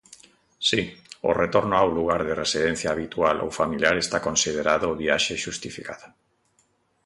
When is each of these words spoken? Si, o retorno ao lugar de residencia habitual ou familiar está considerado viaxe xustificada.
Si, 0.69 0.81
o 1.29 1.31
retorno 1.41 1.75
ao 1.77 1.89
lugar 1.97 2.21
de 2.27 2.37
residencia 2.43 2.89
habitual 2.93 3.37
ou 3.45 3.55
familiar 3.59 3.95
está 3.99 4.17
considerado 4.27 4.99
viaxe 5.03 5.33
xustificada. 5.43 6.07